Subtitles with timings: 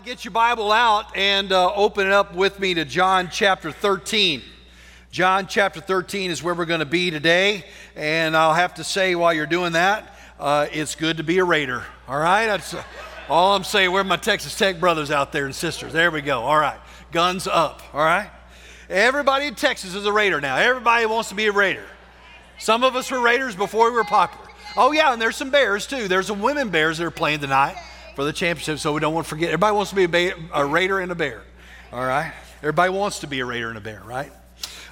[0.00, 4.42] get your Bible out and uh, open it up with me to John chapter 13.
[5.12, 7.64] John chapter 13 is where we're going to be today.
[7.94, 11.44] And I'll have to say while you're doing that, uh, it's good to be a
[11.44, 11.84] Raider.
[12.08, 12.46] All right?
[12.46, 12.82] That's uh,
[13.28, 13.92] all I'm saying.
[13.92, 15.92] Where my Texas Tech brothers out there and sisters?
[15.92, 16.40] There we go.
[16.40, 16.78] All right.
[17.12, 17.80] Guns up.
[17.92, 18.30] All right?
[18.88, 20.56] Everybody in Texas is a Raider now.
[20.56, 21.84] Everybody wants to be a Raider.
[22.58, 24.48] Some of us were Raiders before we were popular.
[24.76, 26.08] Oh, yeah, and there's some Bears too.
[26.08, 27.76] There's some women Bears that are playing tonight
[28.14, 29.48] for the championship, so we don't want to forget.
[29.48, 31.42] Everybody wants to be a, ba- a Raider and a Bear.
[31.92, 32.32] All right?
[32.58, 34.32] Everybody wants to be a Raider and a Bear, right?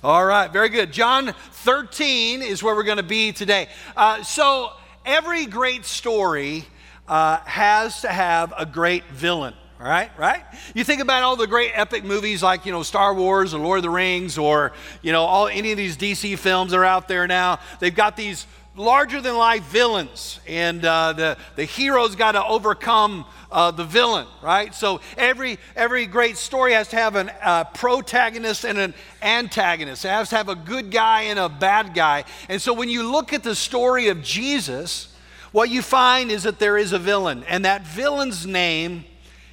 [0.04, 0.92] All right, very good.
[0.92, 3.68] John 13 is where we're going to be today.
[3.96, 4.72] Uh, so,
[5.06, 6.64] every great story
[7.06, 9.54] uh, has to have a great villain.
[9.80, 10.44] All right, right?
[10.74, 13.78] You think about all the great epic movies like, you know, Star Wars or Lord
[13.78, 17.08] of the Rings or, you know, all any of these DC films that are out
[17.08, 17.58] there now.
[17.80, 23.26] They've got these larger than life villains, and uh, the, the hero's got to overcome
[23.50, 24.74] uh, the villain, right?
[24.74, 30.04] So every, every great story has to have a uh, protagonist and an antagonist.
[30.06, 32.24] It has to have a good guy and a bad guy.
[32.48, 35.14] And so when you look at the story of Jesus,
[35.52, 39.04] what you find is that there is a villain, and that villain's name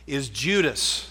[0.07, 1.05] is Judas.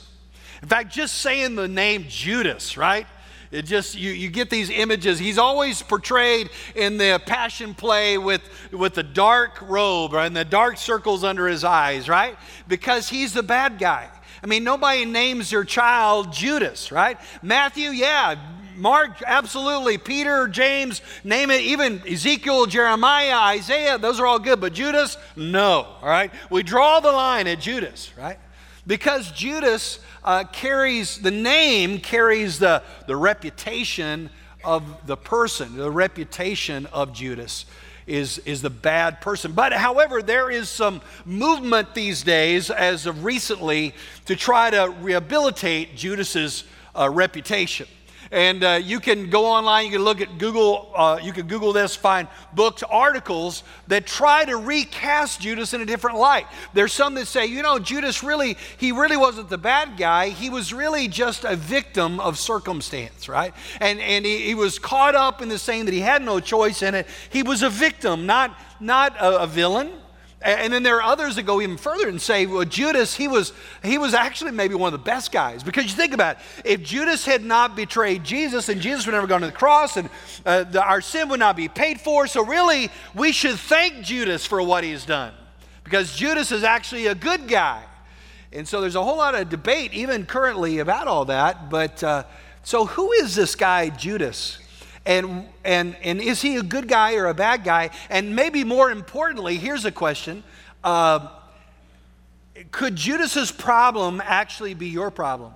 [0.62, 3.06] In fact, just saying the name Judas, right?
[3.50, 5.18] It just, you, you get these images.
[5.18, 10.44] He's always portrayed in the passion play with, with the dark robe right, and the
[10.44, 12.36] dark circles under his eyes, right?
[12.66, 14.08] Because he's the bad guy.
[14.42, 17.18] I mean, nobody names their child Judas, right?
[17.42, 18.36] Matthew, yeah.
[18.76, 19.98] Mark, absolutely.
[19.98, 21.62] Peter, James, name it.
[21.62, 24.60] Even Ezekiel, Jeremiah, Isaiah, those are all good.
[24.60, 26.30] But Judas, no, all right?
[26.50, 28.38] We draw the line at Judas, right?
[28.88, 34.30] Because Judas uh, carries, the name carries the, the reputation
[34.64, 37.66] of the person, the reputation of Judas
[38.06, 39.52] is, is the bad person.
[39.52, 43.94] But however, there is some movement these days, as of recently,
[44.24, 46.64] to try to rehabilitate Judas's
[46.96, 47.86] uh, reputation.
[48.30, 51.72] And uh, you can go online, you can look at Google, uh, you can Google
[51.72, 56.46] this, find books, articles that try to recast Judas in a different light.
[56.74, 60.28] There's some that say, you know, Judas really, he really wasn't the bad guy.
[60.28, 63.54] He was really just a victim of circumstance, right?
[63.80, 66.82] And, and he, he was caught up in the saying that he had no choice
[66.82, 67.06] in it.
[67.30, 69.90] He was a victim, not, not a, a villain.
[70.40, 73.52] And then there are others that go even further and say, well, Judas, he was,
[73.82, 75.64] he was actually maybe one of the best guys.
[75.64, 79.26] Because you think about it, if Judas had not betrayed Jesus and Jesus would never
[79.26, 80.08] gone to the cross and
[80.46, 84.46] uh, the, our sin would not be paid for, so really we should thank Judas
[84.46, 85.32] for what he's done.
[85.82, 87.82] Because Judas is actually a good guy.
[88.52, 91.68] And so there's a whole lot of debate, even currently, about all that.
[91.68, 92.24] But uh,
[92.62, 94.58] so who is this guy, Judas?
[95.08, 97.88] And, and, and is he a good guy or a bad guy?
[98.10, 100.44] And maybe more importantly, here's a question
[100.84, 101.30] uh,
[102.70, 105.54] Could Judas's problem actually be your problem?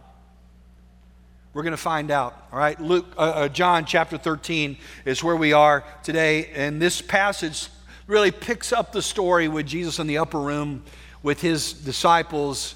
[1.52, 2.46] We're going to find out.
[2.50, 7.02] All right, Luke, uh, uh, John chapter 13 is where we are today, and this
[7.02, 7.68] passage
[8.06, 10.82] really picks up the story with Jesus in the upper room
[11.22, 12.74] with his disciples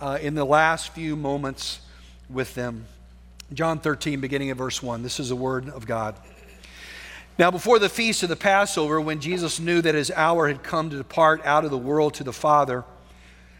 [0.00, 1.80] uh, in the last few moments
[2.30, 2.86] with them.
[3.52, 5.02] John 13, beginning at verse 1.
[5.02, 6.16] This is the word of God.
[7.38, 10.88] Now, before the feast of the Passover, when Jesus knew that his hour had come
[10.90, 12.84] to depart out of the world to the Father,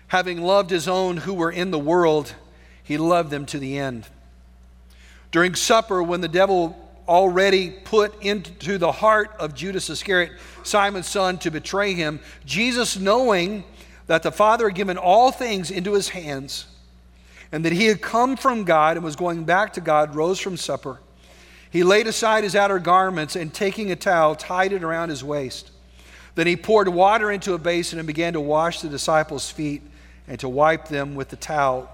[0.09, 2.35] having loved his own who were in the world,
[2.83, 4.07] he loved them to the end.
[5.33, 11.39] During supper, when the devil already put into the heart of Judas Iscariot, Simon's son,
[11.39, 13.65] to betray him, Jesus, knowing
[14.07, 16.67] that the Father had given all things into his hands,
[17.55, 20.57] and that he had come from God and was going back to God, rose from
[20.57, 20.99] supper.
[21.71, 25.71] He laid aside his outer garments and taking a towel, tied it around his waist.
[26.35, 29.83] Then he poured water into a basin and began to wash the disciples' feet
[30.27, 31.89] and to wipe them with the towel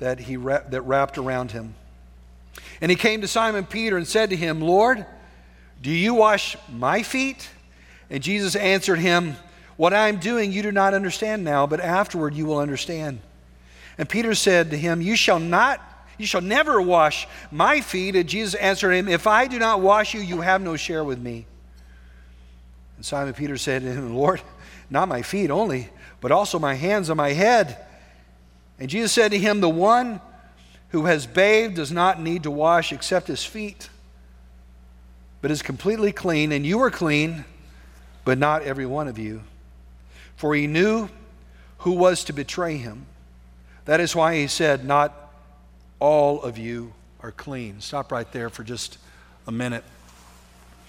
[0.00, 1.76] that, he that wrapped around him.
[2.80, 5.06] And he came to Simon Peter and said to him, Lord,
[5.80, 7.48] do you wash my feet?
[8.10, 9.36] And Jesus answered him,
[9.76, 13.20] What I am doing you do not understand now, but afterward you will understand.
[13.98, 15.80] And Peter said to him, You shall not,
[16.16, 18.14] you shall never wash my feet.
[18.14, 21.18] And Jesus answered him, If I do not wash you, you have no share with
[21.18, 21.46] me.
[22.96, 24.40] And Simon Peter said to him, Lord,
[24.88, 25.90] not my feet only,
[26.20, 27.84] but also my hands and my head.
[28.78, 30.20] And Jesus said to him, The one
[30.90, 33.90] who has bathed does not need to wash except his feet,
[35.42, 36.52] but is completely clean.
[36.52, 37.44] And you are clean,
[38.24, 39.42] but not every one of you.
[40.36, 41.08] For he knew
[41.78, 43.06] who was to betray him.
[43.88, 45.14] That is why he said, Not
[45.98, 46.92] all of you
[47.22, 47.80] are clean.
[47.80, 48.98] Stop right there for just
[49.46, 49.82] a minute.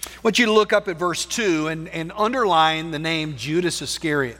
[0.04, 3.80] I want you to look up at verse 2 and, and underline the name Judas
[3.80, 4.36] Iscariot.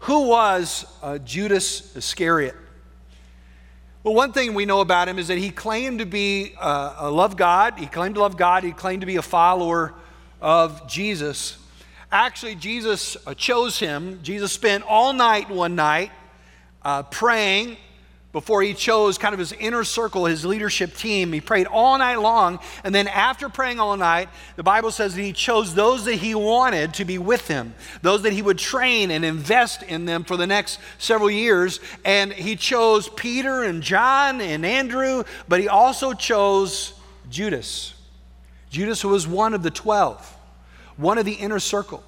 [0.00, 2.56] Who was uh, Judas Iscariot?
[4.02, 7.10] Well, one thing we know about him is that he claimed to be uh, a
[7.12, 7.78] love God.
[7.78, 8.64] He claimed to love God.
[8.64, 9.94] He claimed to be a follower
[10.40, 11.58] of Jesus.
[12.10, 14.18] Actually, Jesus uh, chose him.
[14.24, 16.10] Jesus spent all night one night
[16.88, 17.76] uh, praying
[18.32, 21.34] before he chose kind of his inner circle, his leadership team.
[21.34, 22.60] He prayed all night long.
[22.82, 26.34] And then after praying all night, the Bible says that he chose those that he
[26.34, 30.38] wanted to be with him, those that he would train and invest in them for
[30.38, 31.78] the next several years.
[32.06, 36.94] And he chose Peter and John and Andrew, but he also chose
[37.28, 37.92] Judas.
[38.70, 40.36] Judas was one of the 12,
[40.96, 42.02] one of the inner circle.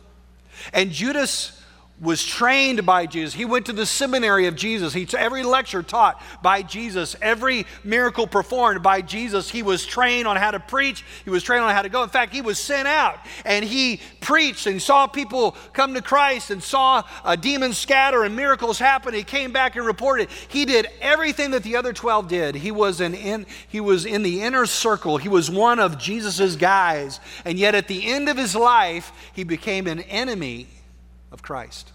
[0.73, 1.60] And Judas
[2.01, 3.35] was trained by Jesus.
[3.35, 4.95] He went to the seminary of Jesus.
[4.95, 9.51] He, every lecture taught by Jesus, every miracle performed by Jesus.
[9.51, 11.05] He was trained on how to preach.
[11.25, 12.03] He was trained on how to go.
[12.03, 16.51] In fact, he was sent out and he preached and saw people come to Christ
[16.51, 17.03] and saw
[17.41, 19.13] demons scatter and miracles happen.
[19.13, 20.31] He came back and reported.
[20.49, 22.55] He did everything that the other 12 did.
[22.55, 25.19] He was, an in, he was in the inner circle.
[25.19, 27.21] He was one of Jesus's guys.
[27.45, 30.67] And yet at the end of his life, he became an enemy
[31.33, 31.93] of Christ.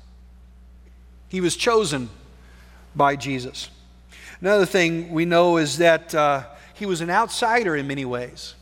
[1.28, 2.10] He was chosen
[2.96, 3.70] by Jesus.
[4.42, 8.56] Another thing we know is that uh, he was an outsider in many ways.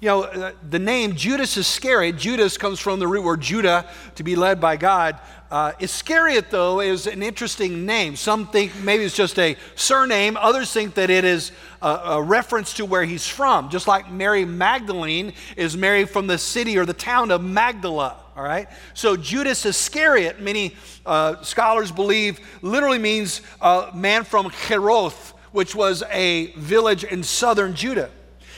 [0.00, 4.22] You know, uh, the name Judas Iscariot, Judas comes from the root word Judah, to
[4.22, 5.18] be led by God.
[5.50, 8.14] Uh, Iscariot, though, is an interesting name.
[8.14, 11.50] Some think maybe it's just a surname, others think that it is
[11.80, 16.38] a, a reference to where he's from, just like Mary Magdalene is Mary from the
[16.38, 18.16] city or the town of Magdala.
[18.36, 18.68] All right?
[18.92, 26.02] So Judas Iscariot, many uh, scholars believe, literally means uh, man from Kerioth, which was
[26.10, 28.10] a village in southern Judah.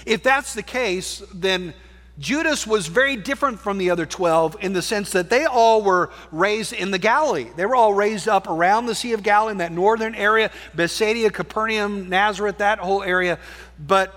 [0.05, 1.75] If that's the case, then
[2.19, 6.11] Judas was very different from the other 12 in the sense that they all were
[6.33, 7.47] raised in the Galilee.
[7.55, 11.31] They were all raised up around the Sea of Galilee in that northern area, Bethsaida,
[11.31, 13.39] Capernaum, Nazareth, that whole area.
[13.79, 14.13] But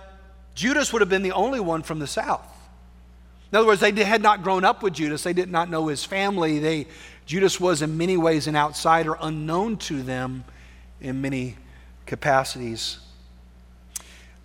[0.55, 2.50] Judas would have been the only one from the south.
[3.51, 5.23] In other words, they had not grown up with Judas.
[5.23, 6.59] They did not know his family.
[6.59, 6.87] They,
[7.25, 10.45] Judas was in many ways an outsider, unknown to them
[11.01, 11.57] in many
[12.05, 12.99] capacities.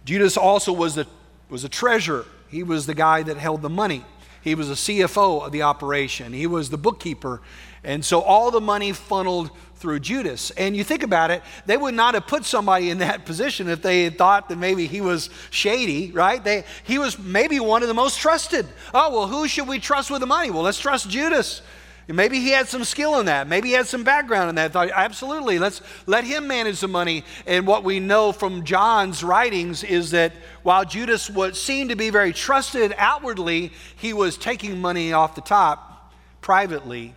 [0.05, 1.07] Judas also was a
[1.49, 2.25] was a treasurer.
[2.49, 4.05] He was the guy that held the money.
[4.47, 6.33] He was a CFO of the operation.
[6.33, 7.41] He was the bookkeeper.
[7.83, 10.53] And so all the money funneled through Judas.
[10.53, 13.83] And you think about it, they would not have put somebody in that position if
[13.83, 16.45] they had thought that maybe he was shady, right?
[16.45, 18.67] They, he was maybe one of the most trusted.
[18.95, 20.51] Oh, well, who should we trust with the money?
[20.51, 21.61] Well, let's trust Judas.
[22.09, 23.49] Maybe he had some skill in that.
[23.49, 24.73] Maybe he had some background in that.
[24.73, 27.25] Thought, absolutely, let's let him manage the money.
[27.47, 30.33] And what we know from John's writings is that
[30.63, 35.41] while Judas would seem to be very trusted outwardly, he was taking money off the
[35.41, 37.13] top privately,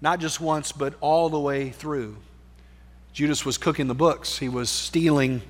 [0.00, 2.18] not just once, but all the way through.
[3.12, 4.38] Judas was cooking the books.
[4.38, 5.42] He was stealing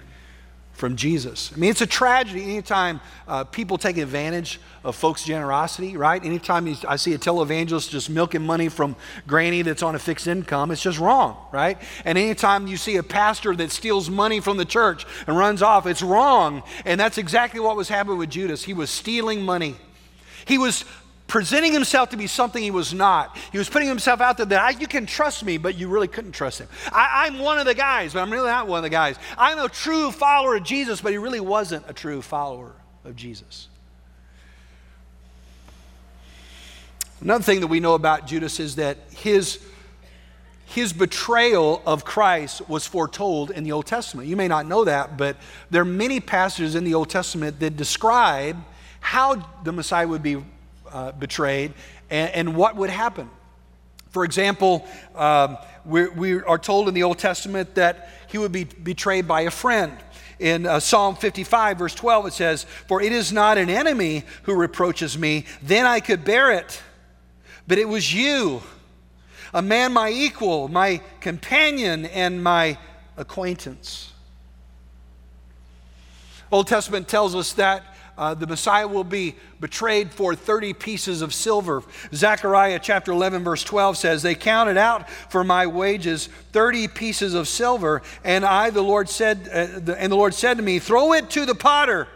[0.78, 1.50] from Jesus.
[1.52, 6.25] I mean, it's a tragedy anytime uh, people take advantage of folks' generosity, right?
[6.25, 8.94] Anytime you, I see a televangelist just milking money from
[9.26, 11.78] granny that's on a fixed income, it's just wrong, right?
[12.04, 15.84] And anytime you see a pastor that steals money from the church and runs off,
[15.84, 16.62] it's wrong.
[16.84, 18.62] And that's exactly what was happening with Judas.
[18.62, 19.75] He was stealing money.
[20.46, 20.84] He was
[21.28, 23.36] presenting himself to be something he was not.
[23.52, 26.08] He was putting himself out there that I, you can trust me, but you really
[26.08, 26.69] couldn't trust him.
[26.90, 29.16] I, I'm one of the guys, but I'm really not one of the guys.
[29.36, 32.73] I'm a true follower of Jesus, but he really wasn't a true follower
[33.04, 33.68] of Jesus.
[37.20, 39.58] Another thing that we know about Judas is that his,
[40.64, 44.28] his betrayal of Christ was foretold in the Old Testament.
[44.28, 45.37] You may not know that, but
[45.68, 48.56] there are many passages in the Old Testament that describe
[49.00, 50.42] how the Messiah would be
[50.92, 51.73] uh, betrayed
[52.11, 53.30] and, and, what would happen.
[54.11, 58.64] For example, um, we, we are told in the Old Testament that he would be
[58.64, 59.97] betrayed by a friend.
[60.38, 64.54] In uh, Psalm 55, verse 12, it says, For it is not an enemy who
[64.54, 66.80] reproaches me, then I could bear it.
[67.66, 68.62] But it was you,
[69.52, 72.78] a man my equal, my companion, and my
[73.16, 74.12] acquaintance.
[76.50, 77.83] Old Testament tells us that
[78.18, 81.84] uh, the Messiah will be betrayed for 30 pieces of silver.
[82.12, 87.46] Zechariah chapter 11, verse 12 says, They counted out for my wages 30 pieces of
[87.46, 91.12] silver, and I, the Lord said, uh, the, and the Lord said to me, Throw
[91.12, 92.08] it to the potter,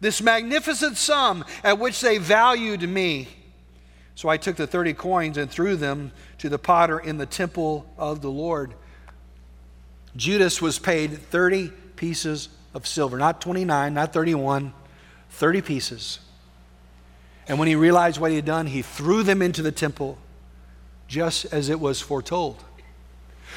[0.00, 3.28] this magnificent sum at which they valued me.
[4.14, 7.86] So I took the 30 coins and threw them to the potter in the temple
[7.98, 8.74] of the Lord.
[10.16, 14.72] Judas was paid 30 pieces of silver, not 29, not 31.
[15.30, 16.20] 30 pieces.
[17.48, 20.18] And when he realized what he had done, he threw them into the temple
[21.06, 22.62] just as it was foretold.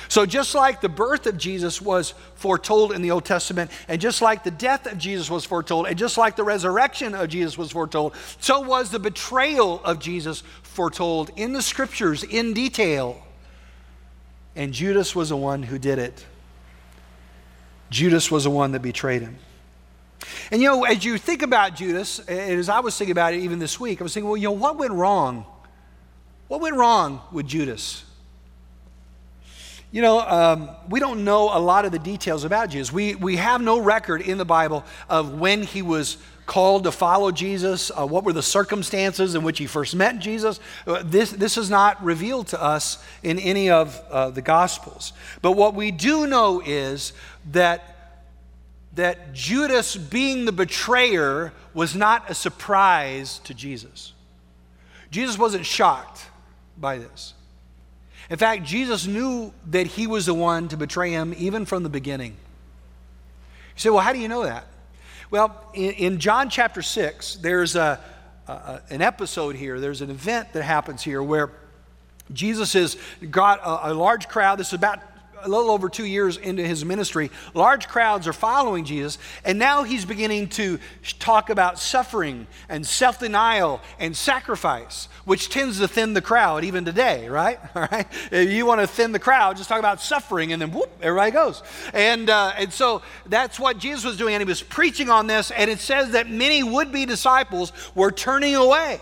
[0.08, 4.22] So, just like the birth of Jesus was foretold in the Old Testament, and just
[4.22, 7.72] like the death of Jesus was foretold, and just like the resurrection of Jesus was
[7.72, 13.22] foretold, so was the betrayal of Jesus foretold in the scriptures in detail.
[14.56, 16.26] And Judas was the one who did it.
[17.90, 19.38] Judas was the one that betrayed him.
[20.52, 23.42] And you know, as you think about Judas, and as I was thinking about it
[23.42, 25.46] even this week, I was thinking, well, you know, what went wrong?
[26.48, 28.04] What went wrong with Judas?
[29.92, 32.94] You know, um, we don't know a lot of the details about Jesus.
[32.94, 37.32] We, we have no record in the Bible of when he was called to follow
[37.32, 40.60] Jesus, uh, what were the circumstances in which he first met Jesus.
[40.86, 45.14] Uh, this, this is not revealed to us in any of uh, the Gospels.
[45.44, 47.14] But what we do know is
[47.52, 47.99] that,
[48.94, 54.14] that Judas being the betrayer was not a surprise to Jesus.
[55.12, 56.26] Jesus wasn't shocked
[56.78, 57.34] by this.
[58.30, 61.90] In fact, Jesus knew that he was the one to betray him even from the
[61.90, 62.32] beginning.
[62.32, 64.66] You say, well, how do you know that?
[65.32, 68.00] Well, in, in John chapter 6, there's a,
[68.48, 71.52] a, an episode here, there's an event that happens here where
[72.32, 72.98] Jesus has
[73.32, 74.60] got a, a large crowd.
[74.60, 75.00] This is about
[75.44, 79.84] a little over two years into his ministry, large crowds are following Jesus, and now
[79.84, 80.80] he's beginning to
[81.20, 86.86] talk about suffering and self denial and sacrifice, which tends to thin the crowd even
[86.86, 87.60] today, right?
[87.76, 88.08] All right.
[88.32, 91.32] If you want to thin the crowd, just talk about suffering, and then whoop, everybody
[91.32, 91.64] goes.
[91.94, 95.52] And, uh, and so that's what Jesus was doing, and he was preaching on this,
[95.52, 99.02] and it says that many would be disciples were turning away.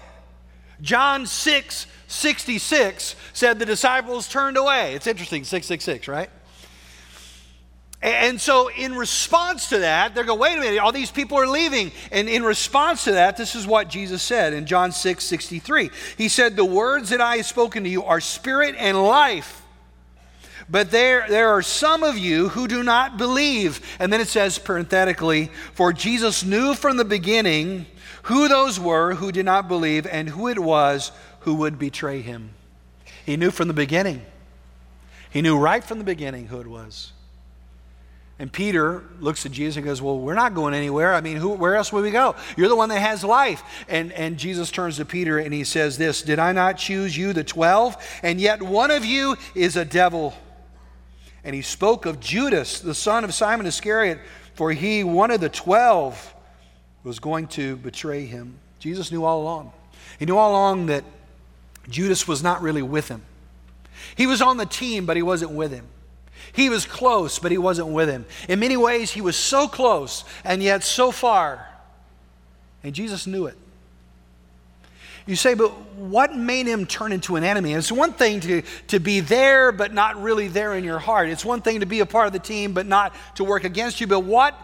[0.82, 4.96] John 6 66 said the disciples turned away.
[4.96, 6.30] It's interesting, 666, right?
[8.02, 11.48] And so, in response to that, they go, wait a minute, all these people are
[11.48, 11.92] leaving.
[12.12, 15.90] And in response to that, this is what Jesus said in John 6 63.
[16.16, 19.64] He said, The words that I have spoken to you are spirit and life.
[20.70, 23.82] But there, there are some of you who do not believe.
[24.00, 27.88] And then it says parenthetically, For Jesus knew from the beginning
[28.28, 32.50] who those were who did not believe and who it was who would betray him.
[33.26, 34.26] He knew from the beginning.
[35.30, 37.14] He knew right from the beginning who it was.
[38.38, 41.14] And Peter looks at Jesus and goes, Well, we're not going anywhere.
[41.14, 42.36] I mean, who, where else would we go?
[42.58, 43.64] You're the one that has life.
[43.88, 47.32] And, and Jesus turns to Peter and he says, This Did I not choose you,
[47.32, 48.20] the 12?
[48.24, 50.34] And yet one of you is a devil.
[51.46, 54.20] And he spoke of Judas, the son of Simon Iscariot,
[54.54, 56.36] for he, one of the 12,
[57.08, 58.60] was going to betray him.
[58.80, 59.72] Jesus knew all along.
[60.20, 61.04] He knew all along that
[61.90, 63.24] Judas was not really with him.
[64.16, 65.86] He was on the team, but he wasn't with him.
[66.54, 68.26] He was close, but he wasn't with him.
[68.48, 71.68] In many ways, he was so close and yet so far.
[72.84, 73.58] And Jesus knew it.
[75.26, 77.74] You say, but what made him turn into an enemy?
[77.74, 81.30] it's one thing to, to be there, but not really there in your heart.
[81.30, 84.00] It's one thing to be a part of the team, but not to work against
[84.00, 84.08] you.
[84.08, 84.58] But what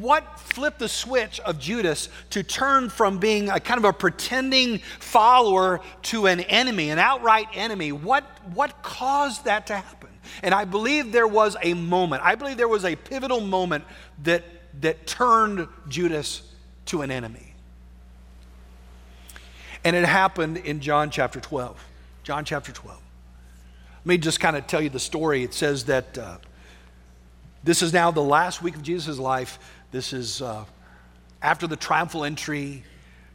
[0.00, 4.78] what flipped the switch of Judas to turn from being a kind of a pretending
[4.98, 7.92] follower to an enemy, an outright enemy?
[7.92, 8.24] What,
[8.54, 10.10] what caused that to happen?
[10.42, 13.84] And I believe there was a moment, I believe there was a pivotal moment
[14.24, 14.44] that,
[14.80, 16.42] that turned Judas
[16.86, 17.54] to an enemy.
[19.84, 21.82] And it happened in John chapter 12.
[22.24, 22.98] John chapter 12.
[24.04, 25.44] Let me just kind of tell you the story.
[25.44, 26.38] It says that uh,
[27.62, 29.58] this is now the last week of Jesus' life.
[29.96, 30.66] This is uh,
[31.40, 32.84] after the triumphal entry.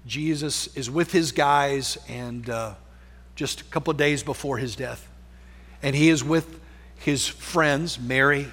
[0.05, 2.75] Jesus is with his guys and uh,
[3.35, 5.09] just a couple of days before his death.
[5.81, 6.59] And he is with
[6.97, 8.45] his friends, Mary,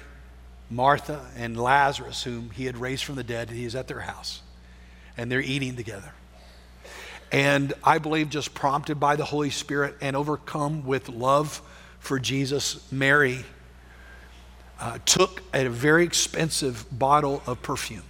[0.71, 3.51] Martha, and Lazarus, whom he had raised from the dead.
[3.51, 4.41] He is at their house.
[5.15, 6.11] And they're eating together.
[7.31, 11.61] And I believe, just prompted by the Holy Spirit and overcome with love
[11.99, 13.45] for Jesus, Mary
[14.79, 18.03] uh, took a very expensive bottle of perfume.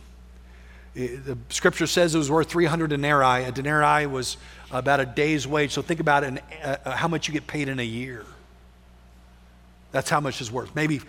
[0.95, 3.45] It, the scripture says it was worth 300 denarii.
[3.45, 4.38] A denarii was
[4.71, 5.71] about a day's wage.
[5.71, 8.25] So think about it, uh, uh, how much you get paid in a year.
[9.91, 10.75] That's how much it's worth.
[10.75, 11.01] Maybe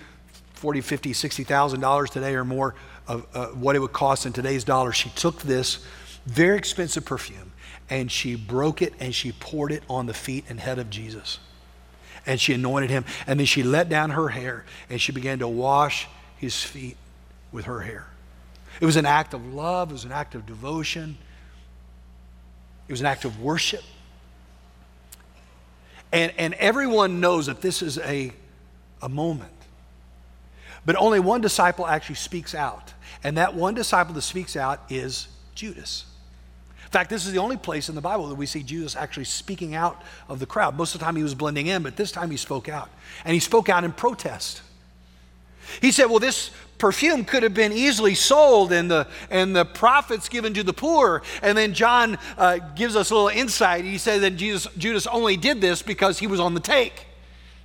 [0.54, 2.74] 40, 50, 60,000 dollars today or more
[3.06, 4.96] of uh, what it would cost in today's dollars.
[4.96, 5.84] She took this
[6.26, 7.52] very expensive perfume
[7.90, 11.38] and she broke it and she poured it on the feet and head of Jesus
[12.26, 13.04] and she anointed him.
[13.26, 16.96] And then she let down her hair and she began to wash his feet
[17.52, 18.06] with her hair.
[18.80, 21.18] It was an act of love, it was an act of devotion,
[22.88, 23.82] it was an act of worship.
[26.12, 28.32] And, and everyone knows that this is a,
[29.00, 29.52] a moment.
[30.84, 32.94] But only one disciple actually speaks out.
[33.22, 36.06] And that one disciple that speaks out is Judas.
[36.90, 39.26] In fact, this is the only place in the Bible that we see Jesus actually
[39.26, 40.76] speaking out of the crowd.
[40.76, 42.90] Most of the time he was blending in, but this time he spoke out.
[43.24, 44.62] And he spoke out in protest.
[45.80, 50.28] He said, Well, this perfume could have been easily sold and the, and the profits
[50.28, 51.22] given to the poor.
[51.42, 53.84] And then John uh, gives us a little insight.
[53.84, 57.06] He said that Jesus, Judas only did this because he was on the take,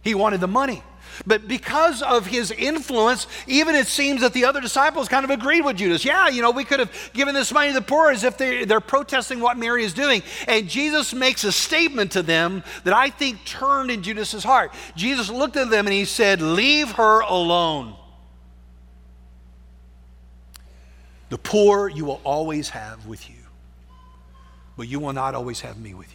[0.04, 0.84] he wanted the money.
[1.26, 5.64] But because of his influence, even it seems that the other disciples kind of agreed
[5.64, 6.04] with Judas.
[6.04, 8.66] Yeah, you know, we could have given this money to the poor as if they,
[8.66, 10.24] they're protesting what Mary is doing.
[10.48, 14.74] And Jesus makes a statement to them that I think turned in Judas's heart.
[14.96, 17.96] Jesus looked at them and he said, Leave her alone.
[21.30, 23.36] The poor you will always have with you,
[24.78, 26.15] but you will not always have me with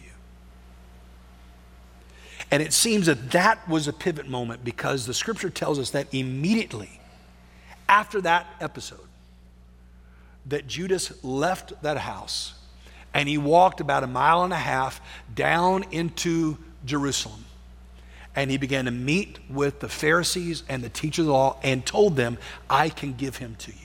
[2.51, 6.13] And it seems that that was a pivot moment because the scripture tells us that
[6.13, 6.99] immediately
[7.87, 8.99] after that episode,
[10.45, 12.53] that Judas left that house
[13.13, 15.01] and he walked about a mile and a half
[15.33, 17.45] down into Jerusalem.
[18.35, 21.85] And he began to meet with the Pharisees and the teachers of the law and
[21.85, 22.37] told them,
[22.69, 23.77] I can give him to you.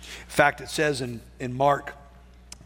[0.00, 1.94] In fact, it says in, in Mark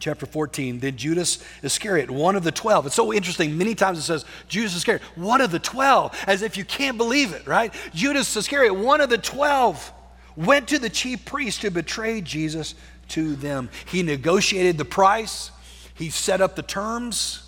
[0.01, 2.87] chapter 14, then Judas Iscariot, one of the 12.
[2.87, 3.57] It's so interesting.
[3.57, 7.33] Many times it says Judas Iscariot, one of the 12, as if you can't believe
[7.33, 7.73] it, right?
[7.93, 9.93] Judas Iscariot, one of the 12,
[10.35, 12.75] went to the chief priest to betray Jesus
[13.09, 13.69] to them.
[13.85, 15.51] He negotiated the price,
[15.93, 17.43] he set up the terms,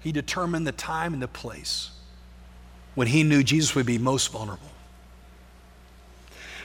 [0.00, 1.90] he determined the time and the place
[2.94, 4.66] when he knew Jesus would be most vulnerable.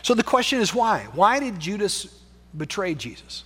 [0.02, 1.08] So the question is why?
[1.14, 2.08] Why did Judas
[2.56, 3.44] betray Jesus?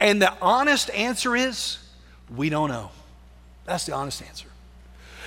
[0.00, 1.78] And the honest answer is
[2.34, 2.90] we don't know.
[3.64, 4.48] That's the honest answer.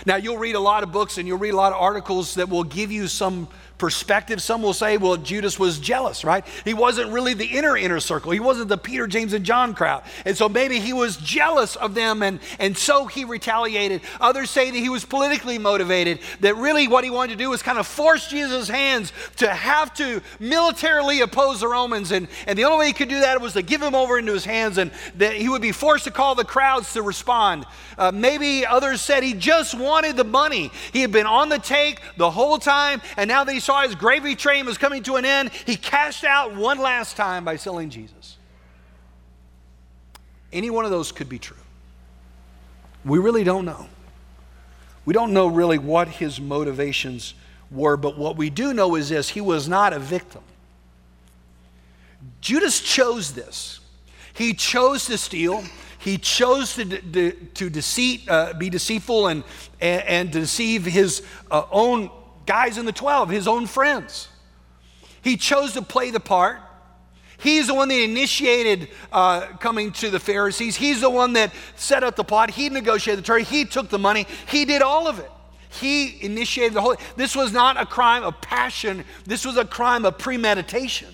[0.05, 2.49] Now, you'll read a lot of books and you'll read a lot of articles that
[2.49, 3.47] will give you some
[3.79, 4.41] perspective.
[4.41, 6.45] Some will say, well, Judas was jealous, right?
[6.63, 8.31] He wasn't really the inner, inner circle.
[8.31, 10.03] He wasn't the Peter, James, and John crowd.
[10.25, 14.01] And so maybe he was jealous of them and, and so he retaliated.
[14.21, 17.63] Others say that he was politically motivated, that really what he wanted to do was
[17.63, 22.11] kind of force Jesus' hands to have to militarily oppose the Romans.
[22.11, 24.33] And, and the only way he could do that was to give him over into
[24.33, 27.65] his hands and that he would be forced to call the crowds to respond.
[27.97, 30.71] Uh, maybe others said he just wanted the money.
[30.91, 33.93] He had been on the take the whole time, and now that he saw his
[33.93, 37.91] gravy train was coming to an end, he cashed out one last time by selling
[37.91, 38.37] Jesus.
[40.51, 41.55] Any one of those could be true.
[43.05, 43.85] We really don't know.
[45.05, 47.35] We don't know really what his motivations
[47.69, 50.41] were, but what we do know is this he was not a victim.
[52.41, 53.81] Judas chose this.
[54.33, 55.63] He chose to steal.
[55.99, 59.43] He chose to, to, to deceit, uh, be deceitful and,
[59.79, 62.09] and, and deceive his uh, own
[62.49, 64.27] guys in the 12, his own friends.
[65.21, 66.57] He chose to play the part.
[67.37, 70.75] He's the one that initiated uh, coming to the Pharisees.
[70.75, 72.49] He's the one that set up the plot.
[72.49, 73.45] He negotiated the trade.
[73.45, 74.25] He took the money.
[74.47, 75.29] He did all of it.
[75.69, 76.95] He initiated the whole.
[77.15, 79.05] This was not a crime of passion.
[79.27, 81.09] This was a crime of premeditation.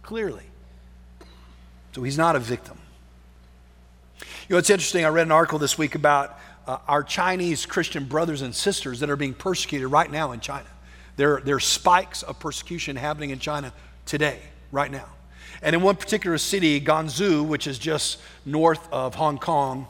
[0.00, 0.44] Clearly.
[1.94, 2.78] So he's not a victim.
[4.48, 5.04] You know, it's interesting.
[5.04, 9.08] I read an article this week about uh, our Chinese Christian brothers and sisters that
[9.08, 10.66] are being persecuted right now in China.
[11.16, 13.72] There, there are spikes of persecution happening in China
[14.04, 14.38] today,
[14.70, 15.06] right now.
[15.62, 19.88] And in one particular city, Gansu, which is just north of Hong Kong,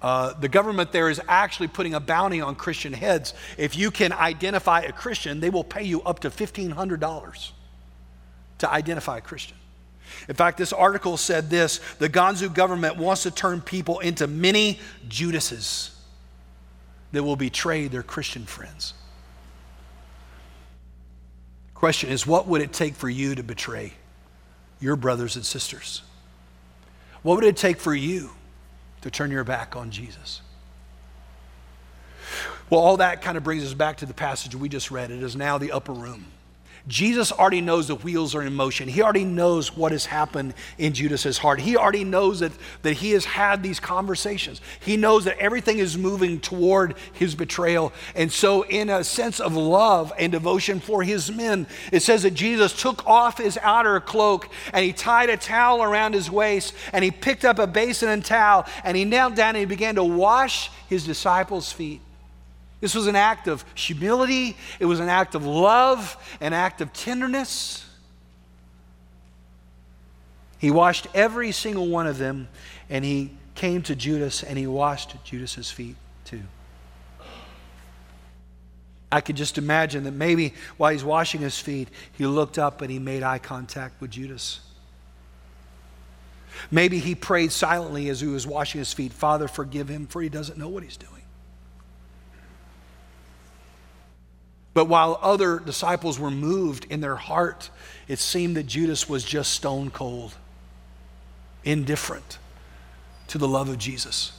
[0.00, 3.34] uh, the government there is actually putting a bounty on Christian heads.
[3.58, 7.50] If you can identify a Christian, they will pay you up to $1,500
[8.58, 9.56] to identify a Christian.
[10.28, 14.78] In fact, this article said this the Gansu government wants to turn people into mini
[15.08, 15.92] Judases
[17.12, 18.94] that will betray their Christian friends.
[21.74, 23.92] Question is what would it take for you to betray
[24.80, 26.02] your brothers and sisters?
[27.22, 28.30] What would it take for you
[29.02, 30.42] to turn your back on Jesus?
[32.70, 35.10] Well, all that kind of brings us back to the passage we just read.
[35.10, 36.26] It is now the upper room.
[36.88, 38.88] Jesus already knows the wheels are in motion.
[38.88, 41.60] He already knows what has happened in Judas's heart.
[41.60, 42.50] He already knows that,
[42.82, 44.60] that he has had these conversations.
[44.80, 47.92] He knows that everything is moving toward his betrayal.
[48.16, 52.34] And so, in a sense of love and devotion for his men, it says that
[52.34, 57.04] Jesus took off his outer cloak and he tied a towel around his waist and
[57.04, 60.04] he picked up a basin and towel and he knelt down and he began to
[60.04, 62.00] wash his disciples' feet.
[62.82, 66.92] This was an act of humility, it was an act of love, an act of
[66.92, 67.88] tenderness.
[70.58, 72.48] He washed every single one of them,
[72.90, 76.42] and he came to Judas and he washed Judas's feet too.
[79.12, 82.90] I could just imagine that maybe while he's washing his feet, he looked up and
[82.90, 84.58] he made eye contact with Judas.
[86.68, 90.28] Maybe he prayed silently as he was washing his feet Father, forgive him, for he
[90.28, 91.21] doesn't know what he's doing.
[94.74, 97.70] But while other disciples were moved in their heart,
[98.08, 100.34] it seemed that Judas was just stone cold,
[101.64, 102.38] indifferent
[103.28, 104.32] to the love of Jesus.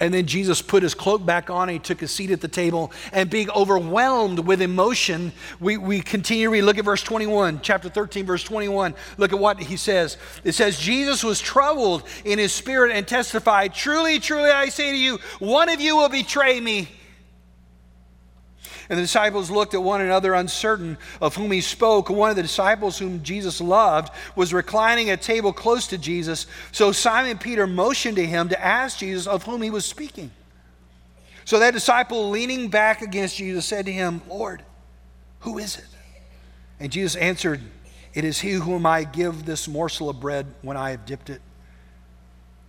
[0.00, 2.90] And then Jesus put his cloak back on he took a seat at the table.
[3.12, 6.62] And being overwhelmed with emotion, we, we continue to read.
[6.62, 8.94] Look at verse 21, chapter 13, verse 21.
[9.16, 10.16] Look at what he says.
[10.42, 14.96] It says, Jesus was troubled in his spirit and testified, Truly, truly, I say to
[14.96, 16.88] you, one of you will betray me.
[18.88, 22.10] And the disciples looked at one another, uncertain of whom he spoke.
[22.10, 26.46] One of the disciples, whom Jesus loved, was reclining at table close to Jesus.
[26.72, 30.30] So Simon Peter motioned to him to ask Jesus of whom he was speaking.
[31.44, 34.62] So that disciple, leaning back against Jesus, said to him, Lord,
[35.40, 35.86] who is it?
[36.78, 37.60] And Jesus answered,
[38.14, 41.40] It is he whom I give this morsel of bread when I have dipped it.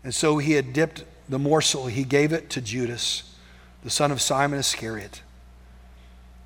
[0.04, 3.23] And so he had dipped the morsel, he gave it to Judas,
[3.84, 5.21] the son of Simon Iscariot.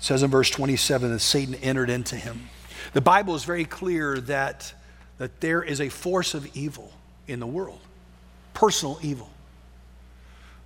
[0.00, 2.48] It says in verse 27 that Satan entered into him.
[2.94, 4.72] The Bible is very clear that,
[5.18, 6.90] that there is a force of evil
[7.28, 7.80] in the world,
[8.54, 9.28] personal evil.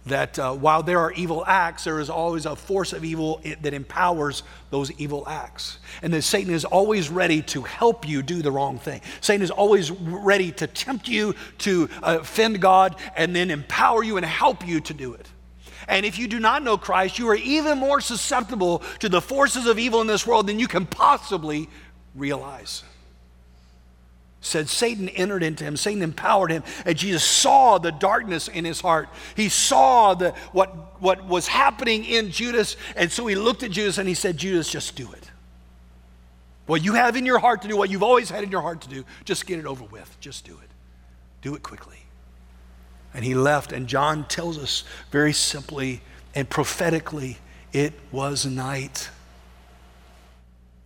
[0.06, 3.74] That uh, while there are evil acts, there is always a force of evil that
[3.74, 5.78] empowers those evil acts.
[6.00, 9.00] And that Satan is always ready to help you do the wrong thing.
[9.20, 14.24] Satan is always ready to tempt you to offend God and then empower you and
[14.24, 15.28] help you to do it.
[15.88, 19.66] And if you do not know Christ, you are even more susceptible to the forces
[19.66, 21.68] of evil in this world than you can possibly
[22.14, 22.84] realize.
[24.40, 28.78] Said Satan entered into him, Satan empowered him, and Jesus saw the darkness in his
[28.78, 29.08] heart.
[29.34, 33.96] He saw the, what, what was happening in Judas, and so he looked at Judas
[33.96, 35.30] and he said, Judas, just do it.
[36.66, 38.82] What you have in your heart to do, what you've always had in your heart
[38.82, 40.14] to do, just get it over with.
[40.20, 40.70] Just do it.
[41.40, 42.03] Do it quickly.
[43.14, 43.72] And he left.
[43.72, 46.02] And John tells us very simply
[46.34, 47.38] and prophetically
[47.72, 49.08] it was night.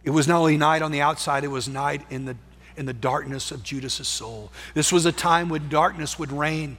[0.05, 2.37] It was not only night on the outside, it was night in the,
[2.77, 4.53] in the darkness of Judas's soul.
[4.75, 6.77] This was a time when darkness would reign.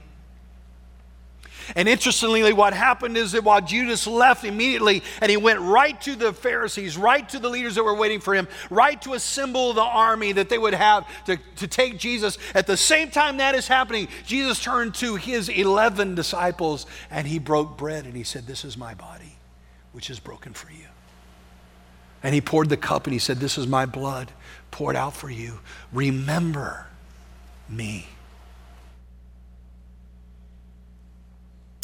[1.76, 6.16] And interestingly, what happened is that while Judas left immediately and he went right to
[6.16, 9.82] the Pharisees, right to the leaders that were waiting for him, right to assemble the
[9.82, 13.68] army that they would have to, to take Jesus, at the same time that is
[13.68, 18.64] happening, Jesus turned to his 11 disciples and he broke bread and he said, This
[18.64, 19.36] is my body,
[19.92, 20.86] which is broken for you.
[22.22, 24.32] And he poured the cup and he said, This is my blood
[24.70, 25.60] poured out for you.
[25.92, 26.86] Remember
[27.68, 28.06] me.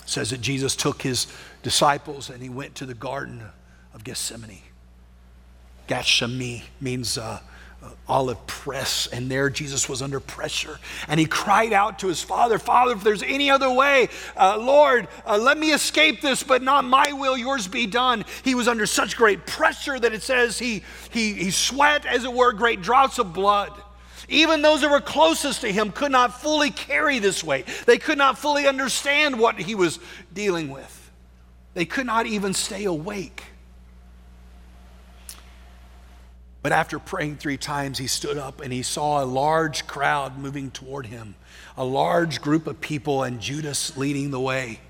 [0.07, 1.27] Says that Jesus took his
[1.63, 3.43] disciples and he went to the Garden
[3.93, 4.63] of Gethsemane.
[5.87, 7.41] Gethsemane means uh,
[7.83, 10.79] uh, olive press, and there Jesus was under pressure.
[11.09, 15.09] And he cried out to his Father, Father, if there's any other way, uh, Lord,
[15.27, 18.25] uh, let me escape this, but not my will, yours be done.
[18.45, 22.33] He was under such great pressure that it says he, he, he sweat, as it
[22.33, 23.73] were, great drops of blood.
[24.29, 27.67] Even those that were closest to him could not fully carry this weight.
[27.87, 29.99] They could not fully understand what he was
[30.33, 31.11] dealing with.
[31.75, 33.45] They could not even stay awake.
[36.63, 40.73] But after praying three times, he stood up and he saw a large crowd moving
[40.73, 41.37] toward him,
[41.77, 44.81] a large group of people, and Judas leading the way.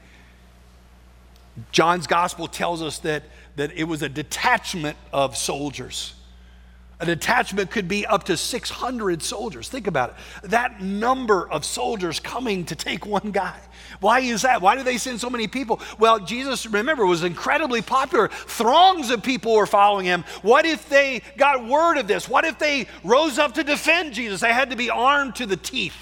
[1.73, 3.25] John's gospel tells us that,
[3.57, 6.15] that it was a detachment of soldiers.
[6.98, 9.68] A detachment could be up to 600 soldiers.
[9.68, 10.50] Think about it.
[10.50, 13.59] That number of soldiers coming to take one guy.
[14.00, 14.62] Why is that?
[14.62, 15.80] Why do they send so many people?
[15.98, 18.28] Well, Jesus, remember, was incredibly popular.
[18.28, 20.24] Throngs of people were following him.
[20.40, 22.30] What if they got word of this?
[22.30, 24.40] What if they rose up to defend Jesus?
[24.40, 25.96] They had to be armed to the teeth.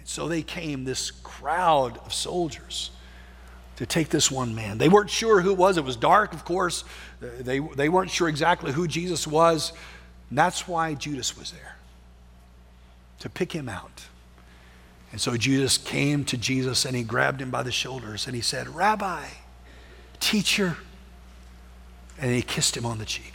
[0.00, 2.90] And so they came, this crowd of soldiers
[3.78, 4.76] to take this one man.
[4.76, 5.76] They weren't sure who it was.
[5.76, 6.82] It was dark, of course.
[7.20, 9.72] They, they weren't sure exactly who Jesus was.
[10.30, 11.76] And that's why Judas was there,
[13.20, 14.02] to pick him out.
[15.12, 18.42] And so Judas came to Jesus and he grabbed him by the shoulders and he
[18.42, 19.26] said, Rabbi,
[20.18, 20.76] teacher.
[22.20, 23.34] And he kissed him on the cheek.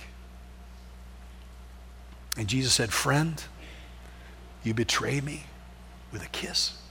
[2.36, 3.42] And Jesus said, Friend,
[4.62, 5.46] you betray me
[6.12, 6.83] with a kiss.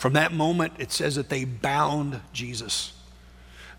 [0.00, 2.94] From that moment, it says that they bound Jesus.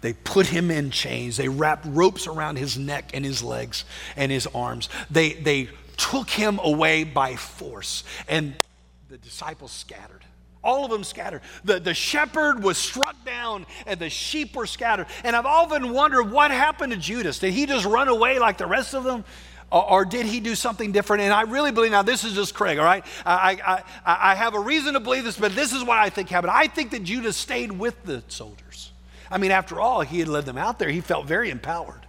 [0.01, 1.35] They put him in chains.
[1.35, 4.87] They wrapped ropes around his neck and his legs and his arms.
[5.09, 8.03] They, they took him away by force.
[8.27, 8.53] And
[9.09, 10.23] the disciples scattered.
[10.63, 11.41] All of them scattered.
[11.63, 15.07] The, the shepherd was struck down and the sheep were scattered.
[15.23, 17.39] And I've often wondered what happened to Judas.
[17.39, 19.25] Did he just run away like the rest of them?
[19.71, 21.23] Or, or did he do something different?
[21.23, 23.05] And I really believe, now this is just Craig, all right?
[23.25, 26.29] I, I, I have a reason to believe this, but this is what I think
[26.29, 26.51] happened.
[26.51, 28.91] I think that Judas stayed with the soldiers.
[29.29, 30.89] I mean, after all, he had led them out there.
[30.89, 32.00] He felt very empowered.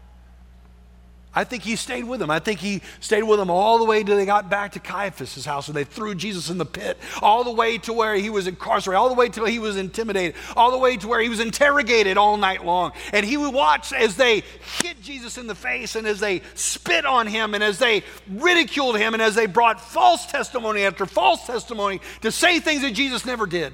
[1.35, 2.31] I think he stayed with them.
[2.31, 5.47] I think he stayed with them all the way till they got back to Caiaphas'
[5.47, 8.47] house and they threw Jesus in the pit, all the way to where he was
[8.47, 11.41] incarcerated, all the way till he was intimidated, all the way to where he was
[11.41, 12.93] interrogated all night long.
[13.13, 14.43] And he would watch as they
[14.83, 18.99] hit Jesus in the face and as they spit on him and as they ridiculed
[18.99, 23.25] him and as they brought false testimony after false testimony to say things that Jesus
[23.25, 23.73] never did.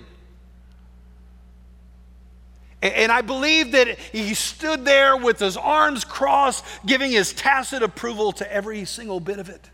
[2.80, 8.30] And I believe that he stood there with his arms crossed, giving his tacit approval
[8.32, 9.68] to every single bit of it.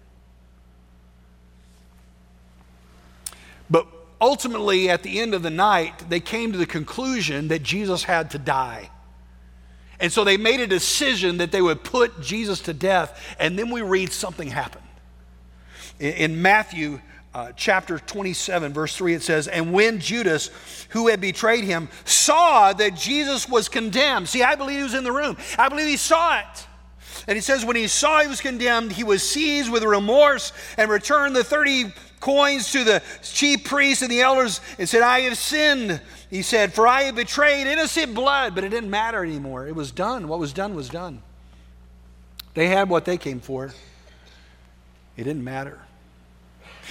[3.69, 3.87] But
[4.21, 8.31] ultimately, at the end of the night, they came to the conclusion that Jesus had
[8.31, 8.91] to die.
[10.01, 13.37] And so they made a decision that they would put Jesus to death.
[13.39, 14.83] And then we read something happened.
[16.01, 17.01] In Matthew
[17.35, 20.51] uh, chapter 27, verse 3, it says, And when Judas,
[20.91, 25.05] who had betrayed him, saw that Jesus was condemned, see, I believe he was in
[25.05, 26.67] the room, I believe he saw it.
[27.27, 30.91] And he says, When he saw he was condemned, he was seized with remorse and
[30.91, 35.37] returned the 30 coins to the chief priests and the elders and said, I have
[35.37, 36.01] sinned.
[36.31, 38.55] He said, For I have betrayed innocent blood.
[38.55, 39.67] But it didn't matter anymore.
[39.67, 40.29] It was done.
[40.29, 41.23] What was done was done.
[42.55, 43.75] They had what they came for,
[45.17, 45.84] it didn't matter.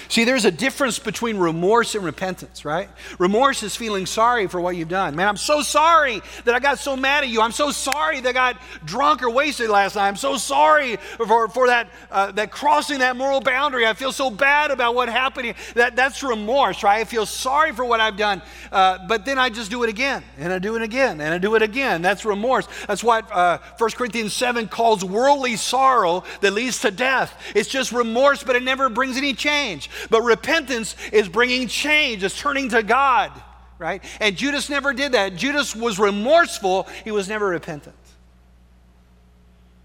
[0.10, 2.90] See, there's a difference between remorse and repentance, right?
[3.20, 5.16] Remorse is feeling sorry for what you've done.
[5.16, 7.42] Man, I'm so sorry that I got so mad at you.
[7.42, 10.08] I'm so sorry that I got drunk or wasted last night.
[10.08, 13.86] I'm so sorry for, for that, uh, that crossing that moral boundary.
[13.86, 15.56] I feel so bad about what happened.
[15.76, 17.00] That, that's remorse, right?
[17.00, 20.24] I feel sorry for what I've done, uh, but then I just do it again,
[20.38, 22.02] and I do it again, and I do it again.
[22.02, 22.68] That's remorse.
[22.88, 27.38] That's what uh, 1 Corinthians 7 calls worldly sorrow that leads to death.
[27.56, 29.83] It's just remorse, but it never brings any change.
[30.10, 33.32] But repentance is bringing change, it's turning to God,
[33.80, 34.04] right?
[34.20, 35.36] And Judas never did that.
[35.36, 37.96] Judas was remorseful, he was never repentant.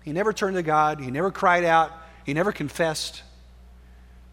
[0.02, 1.92] He never turned to God, he never cried out,
[2.24, 3.22] he never confessed.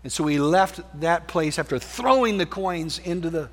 [0.04, 3.50] And so he left that place after throwing the coins into the,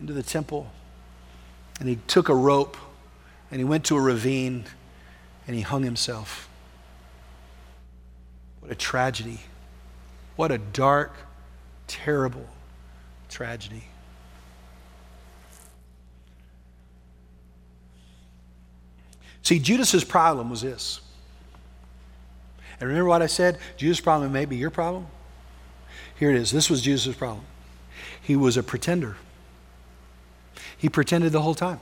[0.00, 0.70] into the temple.
[1.78, 2.76] And he took a rope
[3.50, 4.64] and he went to a ravine
[5.46, 6.48] and he hung himself.
[8.60, 9.40] What a tragedy.
[10.36, 11.14] What a dark,
[11.86, 12.46] terrible
[13.28, 13.84] tragedy.
[19.42, 21.00] See, Judas's problem was this.
[22.78, 23.58] And remember what I said?
[23.76, 25.06] Judas' problem may be your problem.
[26.18, 26.50] Here it is.
[26.50, 27.44] This was Judas's problem.
[28.20, 29.16] He was a pretender.
[30.76, 31.80] He pretended the whole time.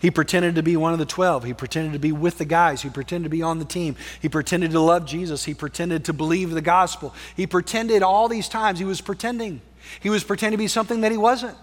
[0.00, 1.44] He pretended to be one of the 12.
[1.44, 2.82] He pretended to be with the guys.
[2.82, 3.96] He pretended to be on the team.
[4.20, 5.44] He pretended to love Jesus.
[5.44, 7.14] He pretended to believe the gospel.
[7.36, 8.78] He pretended all these times.
[8.78, 9.60] He was pretending.
[10.00, 11.56] He was pretending to be something that he wasn't.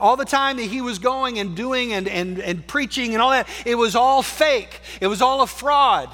[0.00, 3.30] All the time that he was going and doing and, and, and preaching and all
[3.30, 4.80] that, it was all fake.
[5.00, 6.08] It was all a fraud.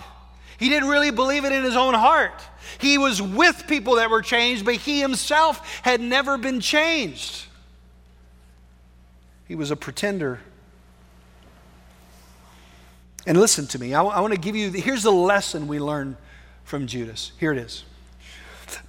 [0.59, 2.41] He didn't really believe it in his own heart.
[2.79, 7.45] He was with people that were changed, but he himself had never been changed.
[9.47, 10.41] He was a pretender.
[13.27, 16.17] And listen to me, I want to give you, here's the lesson we learn
[16.65, 17.33] from Judas.
[17.39, 17.85] Here it is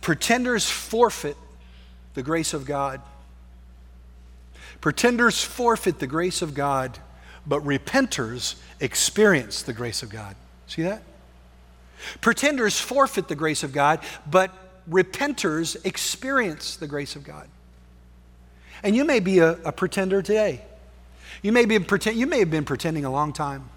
[0.02, 1.38] Pretenders forfeit
[2.13, 3.02] the grace of God.
[4.82, 7.00] Pretenders forfeit the grace of God,
[7.46, 10.36] but repenters experience the grace of God.
[10.68, 11.04] See that?
[12.22, 14.52] Pretenders forfeit the grace of God, but
[14.89, 17.48] repenters experience the grace of God.
[18.86, 20.62] And you may be a, a pretender today.
[21.41, 23.67] You may, be pretend, you may have been pretending a long time.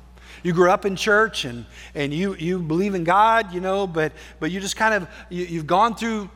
[0.43, 4.13] You grew up in church and, and you, you believe in God, you know, but,
[4.39, 6.29] but you just kind of, you, you've gone through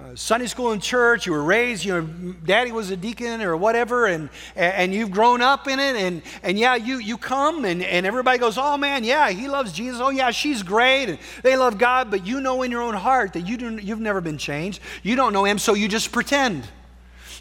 [0.00, 3.56] uh, Sunday school and church, you were raised, you know, daddy was a deacon or
[3.56, 7.80] whatever, and, and you've grown up in it, and, and yeah, you, you come and,
[7.80, 11.56] and everybody goes, oh man, yeah, he loves Jesus, oh yeah, she's great, and they
[11.56, 14.38] love God, but you know in your own heart that you do, you've never been
[14.38, 14.80] changed.
[15.04, 16.66] You don't know him, so you just pretend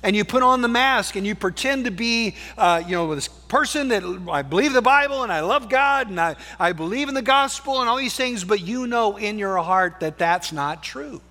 [0.03, 3.27] and you put on the mask and you pretend to be, uh, you know, this
[3.27, 7.15] person that I believe the Bible and I love God and I, I believe in
[7.15, 10.83] the gospel and all these things, but you know in your heart that that's not
[10.83, 11.21] true.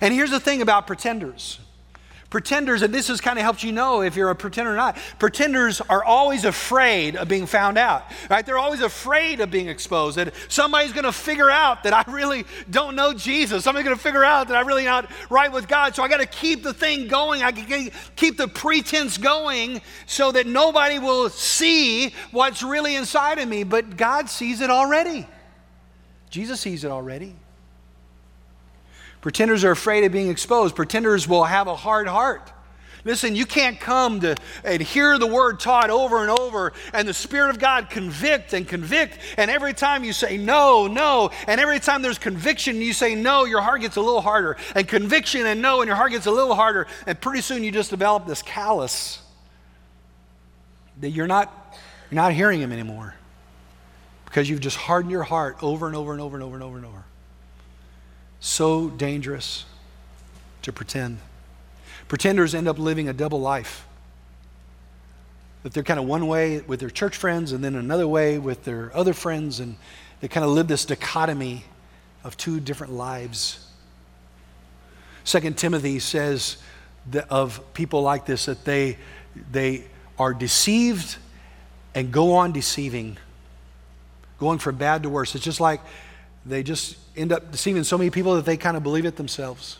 [0.00, 1.58] And here's the thing about pretenders
[2.32, 4.96] Pretenders, and this has kind of helped you know if you're a pretender or not.
[5.18, 8.46] Pretenders are always afraid of being found out, right?
[8.46, 10.16] They're always afraid of being exposed.
[10.16, 13.64] That somebody's going to figure out that I really don't know Jesus.
[13.64, 15.94] Somebody's going to figure out that I'm really not right with God.
[15.94, 17.42] So I got to keep the thing going.
[17.42, 23.46] I can keep the pretense going so that nobody will see what's really inside of
[23.46, 23.62] me.
[23.62, 25.26] But God sees it already.
[26.30, 27.36] Jesus sees it already.
[29.22, 30.74] Pretenders are afraid of being exposed.
[30.74, 32.52] Pretenders will have a hard heart.
[33.04, 37.14] Listen, you can't come to and hear the word taught over and over, and the
[37.14, 39.18] Spirit of God convict and convict.
[39.36, 43.44] And every time you say no, no, and every time there's conviction, you say no,
[43.44, 44.56] your heart gets a little harder.
[44.74, 46.86] And conviction and no, and your heart gets a little harder.
[47.06, 49.20] And pretty soon you just develop this callous
[51.00, 51.76] that you're not,
[52.10, 53.14] you're not hearing Him anymore
[54.26, 56.76] because you've just hardened your heart over and over and over and over and over
[56.76, 57.04] and over
[58.42, 59.64] so dangerous
[60.62, 61.18] to pretend.
[62.08, 63.86] Pretenders end up living a double life.
[65.62, 68.64] That they're kind of one way with their church friends and then another way with
[68.64, 69.76] their other friends, and
[70.20, 71.64] they kind of live this dichotomy
[72.24, 73.64] of two different lives.
[75.22, 76.56] Second Timothy says
[77.30, 78.98] of people like this that they,
[79.52, 79.84] they
[80.18, 81.16] are deceived
[81.94, 83.18] and go on deceiving,
[84.40, 85.36] going from bad to worse.
[85.36, 85.80] It's just like
[86.44, 89.78] they just end up deceiving so many people that they kind of believe it themselves.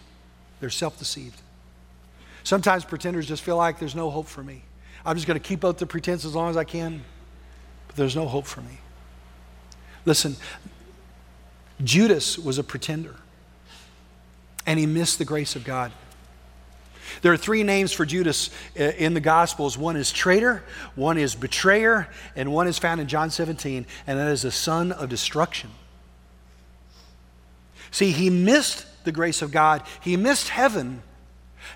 [0.60, 1.40] They're self deceived.
[2.44, 4.62] Sometimes pretenders just feel like there's no hope for me.
[5.04, 7.02] I'm just going to keep up the pretense as long as I can,
[7.86, 8.78] but there's no hope for me.
[10.04, 10.36] Listen,
[11.82, 13.16] Judas was a pretender,
[14.66, 15.92] and he missed the grace of God.
[17.20, 20.64] There are three names for Judas uh, in the Gospels one is traitor,
[20.94, 24.92] one is betrayer, and one is found in John 17, and that is the son
[24.92, 25.70] of destruction.
[27.92, 31.02] See, he missed the grace of God, he missed heaven.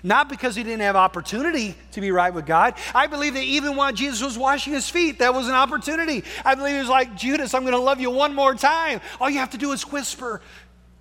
[0.03, 2.75] Not because he didn't have opportunity to be right with God.
[2.93, 6.23] I believe that even while Jesus was washing his feet, that was an opportunity.
[6.43, 8.99] I believe he was like, Judas, I'm going to love you one more time.
[9.19, 10.41] All you have to do is whisper,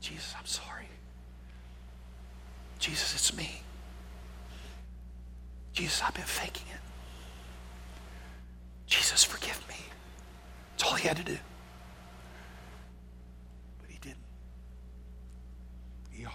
[0.00, 0.88] Jesus, I'm sorry.
[2.78, 3.60] Jesus, it's me.
[5.72, 6.80] Jesus, I've been faking it.
[8.86, 9.74] Jesus, forgive me.
[10.72, 11.38] That's all he had to do.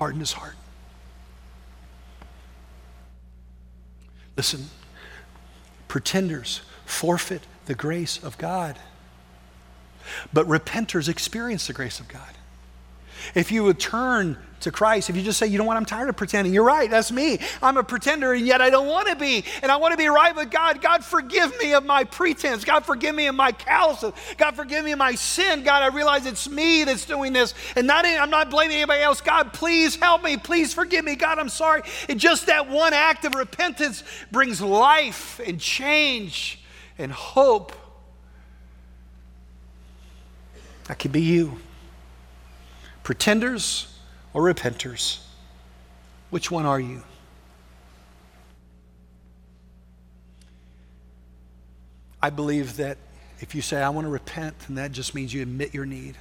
[0.02, 0.56] Hardened his heart.
[4.36, 4.72] Listen,
[5.88, 8.80] pretenders forfeit the grace of God,
[10.34, 12.34] but repenters experience the grace of God.
[13.36, 16.10] If you would turn to Christ, if you just say, you know what, I'm tired
[16.10, 16.54] of pretending.
[16.54, 17.40] You're right, that's me.
[17.62, 19.44] I'm a pretender, and yet I don't want to be.
[19.62, 20.82] And I want to be right with God.
[20.82, 22.64] God, forgive me of my pretense.
[22.64, 24.14] God, forgive me of my callousness.
[24.38, 25.64] God, forgive me of my sin.
[25.64, 29.22] God, I realize it's me that's doing this, and not I'm not blaming anybody else.
[29.22, 30.38] God, please help me.
[30.38, 31.16] Please forgive me.
[31.16, 31.82] God, I'm sorry.
[32.08, 36.60] And just that one act of repentance brings life and change
[36.98, 37.74] and hope.
[40.86, 41.58] That could be you
[43.04, 43.94] pretenders
[44.34, 45.20] or repenters?
[46.30, 47.04] Which one are you?
[52.22, 52.98] I believe that
[53.40, 56.16] if you say, I want to repent, then that just means you admit your need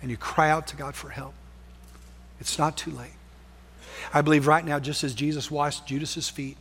[0.00, 1.34] and you cry out to God for help.
[2.40, 3.14] It's not too late.
[4.14, 6.56] I believe right now, just as Jesus washed Judas's feet,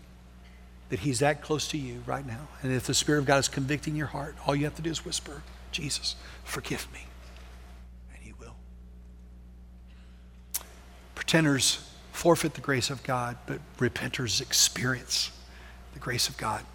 [0.89, 2.47] that he's that close to you right now.
[2.61, 4.89] And if the Spirit of God is convicting your heart, all you have to do
[4.89, 7.01] is whisper, Jesus, forgive me.
[11.31, 11.79] Pretenders
[12.11, 15.31] forfeit the grace of God, but repenters experience
[15.93, 16.65] the grace of God.